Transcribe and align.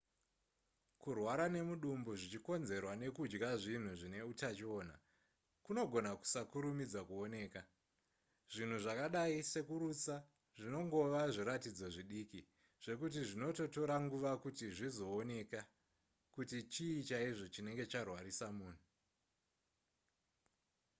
kurwara 1.01 1.45
nemudumbu 1.55 2.11
zvichikonzerwa 2.19 2.93
nekudya 3.01 3.51
zvinhu 3.61 3.91
zvine 3.99 4.19
utachiona 4.31 4.95
kunogona 5.65 6.09
kusakurumidza 6.19 7.01
kuoneka 7.09 7.61
zvinhu 8.53 8.77
zvakadai 8.85 9.37
sekurutsa 9.51 10.15
zvinongova 10.57 11.21
zviratidzo 11.33 11.87
zvidiki 11.95 12.41
zvekuti 12.83 13.19
zvinototora 13.29 13.95
nguva 14.03 14.31
kuti 14.43 14.65
zvizooneka 14.77 15.61
kuti 16.35 16.57
chii 16.73 17.05
chaizvo 17.09 17.45
chinenge 17.53 17.85
charwarisa 17.91 18.47
munhu 18.57 18.81